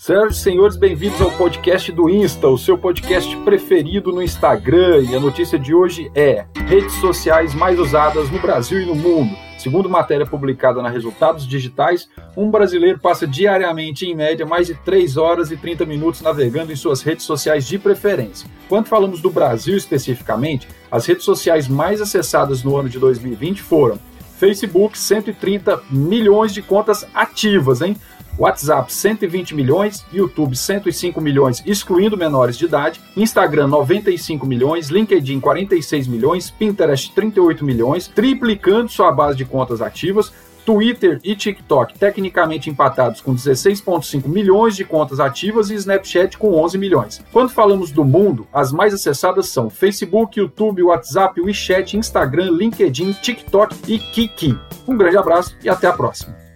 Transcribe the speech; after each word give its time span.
Senhoras 0.00 0.38
e 0.38 0.40
senhores, 0.40 0.76
bem-vindos 0.78 1.20
ao 1.20 1.30
podcast 1.32 1.92
do 1.92 2.08
Insta, 2.08 2.48
o 2.48 2.56
seu 2.56 2.78
podcast 2.78 3.36
preferido 3.44 4.10
no 4.10 4.22
Instagram. 4.22 5.02
E 5.02 5.14
a 5.14 5.20
notícia 5.20 5.58
de 5.58 5.74
hoje 5.74 6.10
é: 6.14 6.46
redes 6.66 6.94
sociais 6.94 7.54
mais 7.54 7.78
usadas 7.78 8.30
no 8.30 8.38
Brasil 8.38 8.80
e 8.80 8.86
no 8.86 8.94
mundo. 8.94 9.36
Segundo 9.58 9.90
matéria 9.90 10.24
publicada 10.24 10.80
na 10.80 10.88
Resultados 10.88 11.46
Digitais, 11.46 12.08
um 12.34 12.50
brasileiro 12.50 12.98
passa 12.98 13.26
diariamente, 13.26 14.06
em 14.06 14.14
média, 14.14 14.46
mais 14.46 14.68
de 14.68 14.74
3 14.74 15.18
horas 15.18 15.50
e 15.50 15.56
30 15.58 15.84
minutos 15.84 16.22
navegando 16.22 16.72
em 16.72 16.76
suas 16.76 17.02
redes 17.02 17.26
sociais 17.26 17.68
de 17.68 17.78
preferência. 17.78 18.48
Quando 18.70 18.86
falamos 18.86 19.20
do 19.20 19.28
Brasil 19.28 19.76
especificamente, 19.76 20.66
as 20.90 21.04
redes 21.04 21.26
sociais 21.26 21.68
mais 21.68 22.00
acessadas 22.00 22.64
no 22.64 22.74
ano 22.74 22.88
de 22.88 22.98
2020 22.98 23.60
foram 23.60 23.98
Facebook, 24.38 24.98
130 24.98 25.82
milhões 25.90 26.54
de 26.54 26.62
contas 26.62 27.06
ativas, 27.12 27.82
hein? 27.82 27.94
WhatsApp 28.40 28.90
120 28.90 29.54
milhões, 29.54 30.04
YouTube 30.10 30.56
105 30.56 31.20
milhões, 31.20 31.62
excluindo 31.66 32.16
menores 32.16 32.56
de 32.56 32.64
idade, 32.64 32.98
Instagram 33.14 33.66
95 33.66 34.46
milhões, 34.46 34.88
LinkedIn 34.88 35.38
46 35.38 36.08
milhões, 36.08 36.50
Pinterest 36.50 37.12
38 37.14 37.62
milhões, 37.62 38.08
triplicando 38.08 38.88
sua 38.88 39.12
base 39.12 39.36
de 39.36 39.44
contas 39.44 39.82
ativas, 39.82 40.32
Twitter 40.64 41.20
e 41.22 41.34
TikTok 41.34 41.98
tecnicamente 41.98 42.70
empatados 42.70 43.20
com 43.20 43.34
16,5 43.34 44.26
milhões 44.26 44.76
de 44.76 44.84
contas 44.84 45.20
ativas 45.20 45.70
e 45.70 45.74
Snapchat 45.74 46.38
com 46.38 46.54
11 46.54 46.78
milhões. 46.78 47.24
Quando 47.32 47.50
falamos 47.50 47.90
do 47.90 48.04
mundo, 48.04 48.46
as 48.52 48.72
mais 48.72 48.94
acessadas 48.94 49.48
são 49.48 49.68
Facebook, 49.68 50.38
YouTube, 50.38 50.82
WhatsApp, 50.82 51.40
WeChat, 51.40 51.96
Instagram, 51.96 52.50
LinkedIn, 52.52 53.12
TikTok 53.12 53.76
e 53.86 53.98
Kiki. 53.98 54.58
Um 54.88 54.96
grande 54.96 55.18
abraço 55.18 55.56
e 55.62 55.68
até 55.68 55.86
a 55.86 55.92
próxima. 55.92 56.49